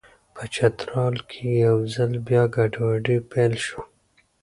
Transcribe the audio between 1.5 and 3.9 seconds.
یو ځل بیا ګډوډي پیل شوه.